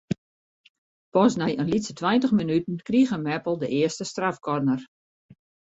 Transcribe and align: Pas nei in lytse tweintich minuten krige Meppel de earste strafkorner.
Pas 1.15 1.33
nei 1.39 1.53
in 1.61 1.69
lytse 1.73 1.93
tweintich 1.99 2.33
minuten 2.39 2.75
krige 2.87 3.17
Meppel 3.25 3.55
de 3.61 3.67
earste 3.79 4.03
strafkorner. 4.11 4.81